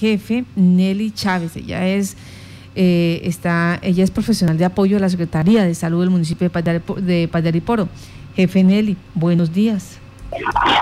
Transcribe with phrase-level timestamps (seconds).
[0.00, 1.56] jefe Nelly Chávez.
[1.56, 2.16] Ella es,
[2.74, 7.28] eh, está, ella es profesional de apoyo a la Secretaría de Salud del municipio de
[7.28, 7.88] Padariporo.
[8.34, 9.98] Jefe Nelly, buenos días.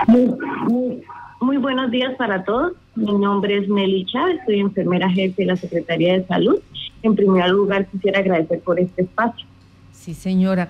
[0.07, 2.73] Muy, buenos días para todos.
[2.95, 6.59] Mi nombre es Nelly Chávez, soy enfermera jefe de la Secretaría de Salud.
[7.03, 9.47] En primer lugar, quisiera agradecer por este espacio.
[9.93, 10.69] Sí, señora.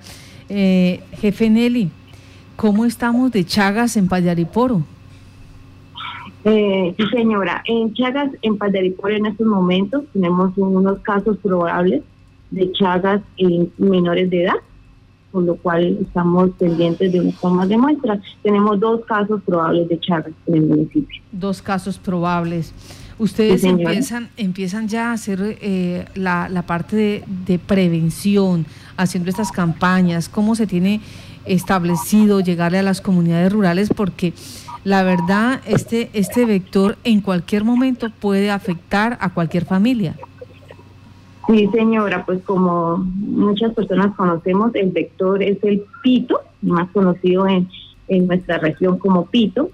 [0.49, 1.91] Eh, jefe Nelly,
[2.57, 4.83] ¿cómo estamos de Chagas en Padariporo?
[6.49, 7.63] Eh, sí, señora.
[7.67, 12.03] En Chagas, en Padariporo, en estos momentos tenemos unos casos probables
[12.51, 14.57] de Chagas en menores de edad
[15.31, 18.21] por lo cual estamos pendientes de unas tomas de muestras.
[18.43, 21.23] Tenemos dos casos probables de Chagas en el municipio.
[21.33, 22.73] Dos casos probables.
[23.19, 28.65] Ustedes empiezan, empiezan ya a hacer eh, la, la, parte de, de, prevención,
[28.97, 31.01] haciendo estas campañas, cómo se tiene
[31.45, 34.33] establecido llegarle a las comunidades rurales, porque
[34.85, 40.15] la verdad, este, este vector en cualquier momento puede afectar a cualquier familia.
[41.47, 47.69] Sí, señora, pues como muchas personas conocemos, el vector es el pito, más conocido en,
[48.09, 49.71] en nuestra región como pito,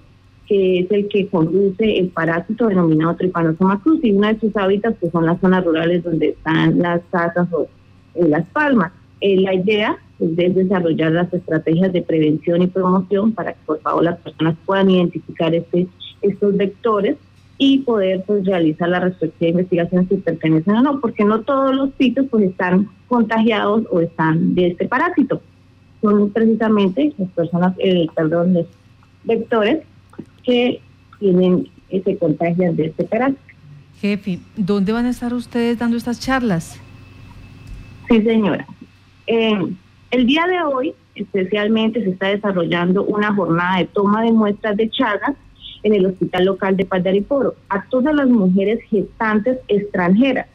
[0.47, 4.97] que es el que conduce el parásito denominado Trypanosoma cruz y una de sus hábitats
[4.99, 7.67] pues, son las zonas rurales donde están las casas o
[8.15, 8.91] las palmas.
[9.21, 14.03] Eh, la idea es desarrollar las estrategias de prevención y promoción para que por favor
[14.03, 15.87] las personas puedan identificar este,
[16.21, 17.17] estos vectores
[17.57, 21.91] y poder pues realizar la respectiva investigación si pertenecen o no, porque no todos los
[21.91, 25.41] pitos pues están contagiados o están de este parásito.
[26.01, 28.65] Son precisamente las personas, eh, perdón, los
[29.23, 29.83] vectores
[30.43, 30.81] que
[31.19, 33.39] tienen, ese contagian de este parásito.
[34.01, 36.79] Jefe, ¿dónde van a estar ustedes dando estas charlas?
[38.09, 38.67] Sí, señora.
[39.27, 39.73] Eh,
[40.11, 44.89] el día de hoy, especialmente, se está desarrollando una jornada de toma de muestras de
[44.89, 45.35] Chagas
[45.83, 47.03] en el hospital local de Paz
[47.69, 50.47] a todas las mujeres gestantes extranjeras.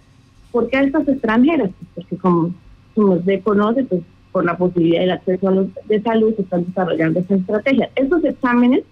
[0.50, 1.70] ¿Por qué a estas extranjeras?
[1.78, 2.54] Pues porque como,
[2.94, 6.64] como se conoce, pues por la posibilidad del acceso a los de salud se están
[6.64, 7.90] desarrollando estas estrategias.
[7.94, 8.84] Estos exámenes,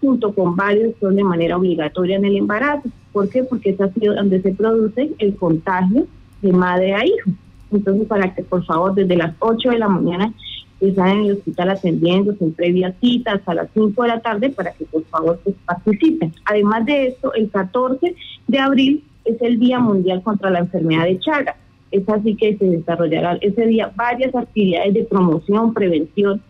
[0.00, 2.88] junto con varios, son de manera obligatoria en el embarazo.
[3.12, 3.44] ¿Por qué?
[3.44, 6.06] Porque es así donde se produce el contagio
[6.42, 7.30] de madre a hijo.
[7.74, 10.32] Entonces, para que por favor desde las 8 de la mañana
[10.80, 14.72] están en el hospital atendiendo, son previas citas a las 5 de la tarde para
[14.72, 16.32] que por favor pues, participen.
[16.44, 18.14] Además de esto, el 14
[18.46, 21.56] de abril es el Día Mundial contra la Enfermedad de Chagas.
[21.90, 26.42] Es así que se desarrollarán ese día varias actividades de promoción, prevención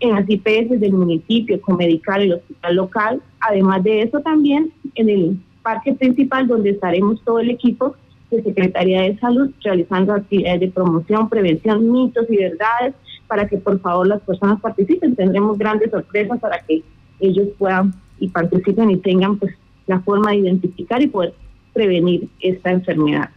[0.00, 3.22] en las IPS del municipio, con Medical, el hospital local.
[3.40, 7.94] Además de eso también en el parque principal donde estaremos todo el equipo
[8.30, 12.94] de Secretaría de Salud realizando actividades de promoción, prevención, mitos y verdades,
[13.26, 15.14] para que por favor las personas participen.
[15.16, 16.82] Tendremos grandes sorpresas para que
[17.20, 19.54] ellos puedan y participen y tengan pues
[19.86, 21.34] la forma de identificar y poder
[21.72, 23.30] prevenir esta enfermedad.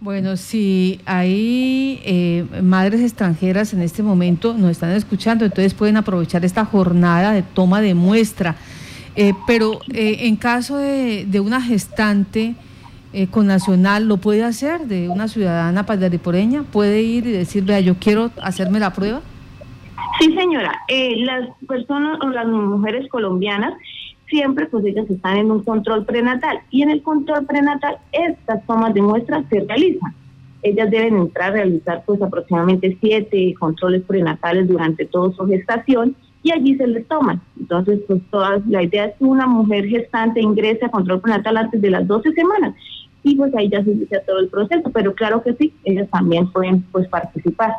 [0.00, 6.44] Bueno, si hay eh, madres extranjeras en este momento nos están escuchando, entonces pueden aprovechar
[6.44, 8.56] esta jornada de toma de muestra.
[9.16, 12.54] Eh, pero eh, en caso de, de una gestante,
[13.14, 16.64] eh, con Nacional lo puede hacer de una ciudadana padariporeña?
[16.64, 19.20] ¿Puede ir y decir, vea, yo quiero hacerme la prueba?
[20.18, 20.72] Sí, señora.
[20.88, 23.74] Eh, las personas o las mujeres colombianas
[24.26, 28.92] siempre pues ellas están en un control prenatal y en el control prenatal estas tomas
[28.94, 30.12] de muestras se realizan.
[30.62, 36.50] Ellas deben entrar a realizar pues aproximadamente siete controles prenatales durante toda su gestación y
[36.50, 37.40] allí se les toman.
[37.58, 41.80] Entonces, pues todas, la idea es que una mujer gestante ingrese a control prenatal antes
[41.80, 42.74] de las 12 semanas
[43.24, 46.52] y pues ahí ya se inicia todo el proceso, pero claro que sí, ellos también
[46.52, 47.72] pueden pues participar.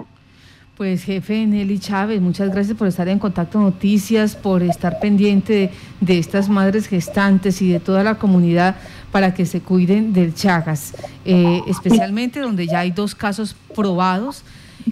[0.75, 6.17] Pues jefe Nelly Chávez, muchas gracias por estar en Contacto Noticias, por estar pendiente de,
[6.17, 8.75] estas madres gestantes y de toda la comunidad
[9.11, 14.43] para que se cuiden del Chagas, eh, especialmente donde ya hay dos casos probados.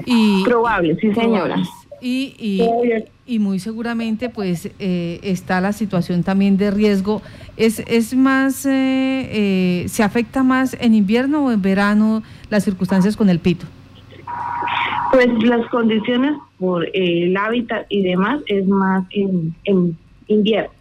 [0.05, 1.57] y Probables, sí señora.
[2.05, 2.61] Y, y,
[3.25, 7.21] y, muy seguramente pues eh, está la situación también de riesgo.
[7.55, 13.15] ¿Es, es más, eh, eh, se afecta más en invierno o en verano las circunstancias
[13.15, 13.67] con el pito?
[15.13, 19.97] Pues las condiciones por el hábitat y demás es más en, en
[20.27, 20.71] invierno.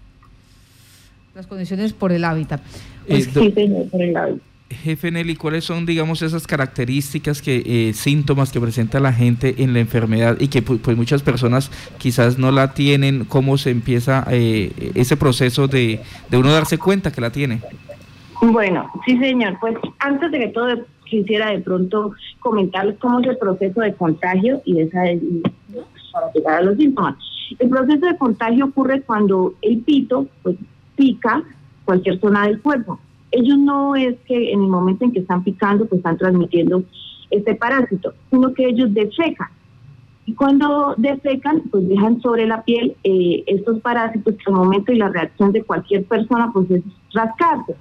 [1.37, 2.61] Las condiciones por el hábitat.
[3.07, 7.93] Pues, sí, señor, por el hábitat jefe Nelly, ¿cuáles son, digamos, esas características, que eh,
[7.93, 12.51] síntomas que presenta la gente en la enfermedad y que pues muchas personas quizás no
[12.51, 13.25] la tienen?
[13.25, 17.61] ¿Cómo se empieza eh, ese proceso de, de uno darse cuenta que la tiene?
[18.41, 23.39] Bueno, sí señor, pues antes de que todo quisiera de pronto comentarles cómo es el
[23.39, 25.03] proceso de contagio y esa
[26.13, 27.17] para llegar a los síntomas.
[27.59, 30.57] El proceso de contagio ocurre cuando el pito pues
[30.97, 31.43] pica
[31.85, 32.99] cualquier zona del cuerpo
[33.33, 36.85] ellos no es que en el momento en que están picando, pues están transmitiendo
[37.31, 39.49] este parásito, sino que ellos defecan.
[40.27, 44.99] Y cuando defecan, pues dejan sobre la piel eh, estos parásitos que el momento y
[44.99, 46.83] la reacción de cualquier persona pues es
[47.13, 47.75] rascarse.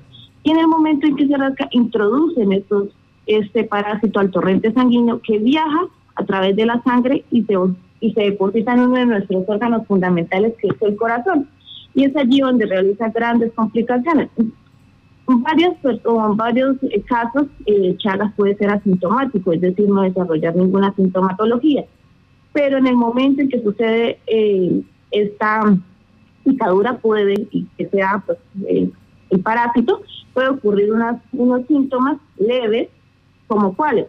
[0.44, 2.88] Y en el momento en que se rasca, introducen estos,
[3.28, 5.82] este parásito al torrente sanguíneo que viaja
[6.16, 7.56] a través de la sangre y se,
[8.00, 11.48] y se deposita en uno de nuestros órganos fundamentales que es el corazón.
[11.94, 14.30] Y es allí donde realiza grandes complicaciones.
[15.32, 16.76] En varios, en varios
[17.08, 21.86] casos, eh, Chagas puede ser asintomático, es decir, no desarrollar ninguna sintomatología.
[22.52, 25.78] Pero en el momento en que sucede eh, esta
[26.44, 30.02] picadura, puede, y que sea pues, el parásito,
[30.34, 32.90] puede ocurrir unas, unos síntomas leves,
[33.48, 34.08] como cuáles,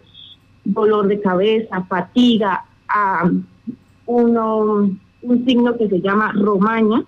[0.65, 2.65] dolor de cabeza, fatiga,
[4.07, 4.91] uno,
[5.23, 7.05] un signo que se llama romaña,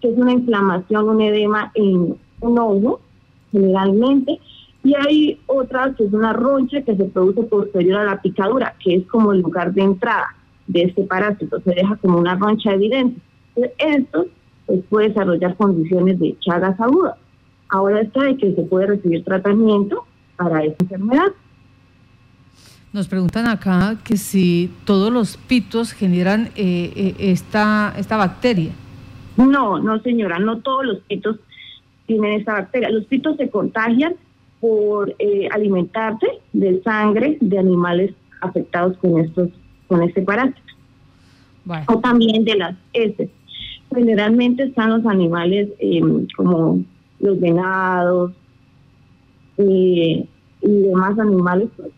[0.00, 3.00] que es una inflamación, un edema en un ojo,
[3.52, 4.38] generalmente,
[4.84, 8.96] y hay otra que es una roncha que se produce posterior a la picadura, que
[8.96, 10.34] es como el lugar de entrada
[10.66, 13.20] de este parásito, se deja como una roncha evidente.
[13.78, 14.26] esto
[14.66, 17.16] pues, puede desarrollar condiciones de chagas agudas.
[17.70, 20.04] Ahora está de que se puede recibir tratamiento
[20.36, 21.32] para esta enfermedad.
[22.92, 28.72] Nos preguntan acá que si todos los pitos generan eh, eh, esta, esta bacteria.
[29.36, 31.36] No, no señora, no todos los pitos
[32.08, 32.90] tienen esta bacteria.
[32.90, 34.14] Los pitos se contagian
[34.60, 39.50] por eh, alimentarse de sangre de animales afectados con estos
[39.86, 40.60] con este parásito.
[41.86, 43.30] O también de las heces.
[43.94, 45.68] Generalmente están los animales
[46.36, 46.82] como
[47.20, 48.32] los venados
[49.58, 50.26] y
[50.62, 51.90] demás animales pues,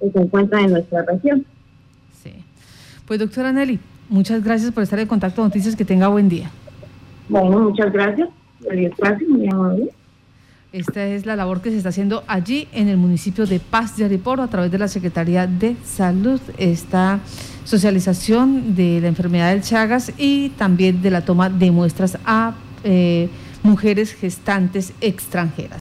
[0.00, 1.44] que se encuentran en nuestra región.
[2.22, 2.32] Sí.
[3.06, 3.78] Pues doctora Nelly,
[4.08, 6.50] muchas gracias por estar en contacto con Noticias, que tenga buen día.
[7.28, 8.28] Bueno, muchas gracias.
[10.72, 14.04] Esta es la labor que se está haciendo allí en el municipio de Paz de
[14.04, 16.40] Ariporo a través de la Secretaría de Salud.
[16.58, 17.20] Esta
[17.64, 22.54] socialización de la enfermedad del Chagas y también de la toma de muestras a
[22.84, 23.28] eh,
[23.62, 25.78] mujeres gestantes extranjeras.